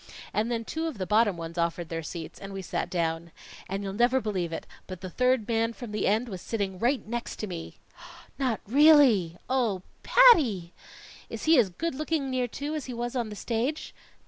And 0.33 0.49
then 0.51 0.65
two 0.65 0.87
of 0.87 0.97
the 0.97 1.05
bottom 1.05 1.37
ones 1.37 1.59
offered 1.59 1.89
their 1.89 2.01
seats, 2.01 2.39
and 2.39 2.51
we 2.53 2.63
sat 2.63 2.89
down. 2.89 3.31
And 3.69 3.83
you'll 3.83 3.93
never 3.93 4.19
believe 4.19 4.51
it, 4.51 4.65
but 4.87 5.01
the 5.01 5.11
third 5.11 5.47
man 5.47 5.73
from 5.73 5.91
the 5.91 6.07
end 6.07 6.27
was 6.27 6.41
sitting 6.41 6.79
right 6.79 7.05
next 7.05 7.35
to 7.35 7.45
me!" 7.45 7.77
"Not 8.39 8.61
really?" 8.67 9.37
"Oh, 9.47 9.83
Patty!" 10.01 10.73
"Is 11.29 11.43
he 11.43 11.59
as 11.59 11.69
good 11.69 11.93
looking 11.93 12.31
near 12.31 12.47
to, 12.47 12.73
as 12.73 12.85
he 12.85 12.95
was 12.95 13.15
on 13.15 13.29
the 13.29 13.35
stage?" 13.35 13.93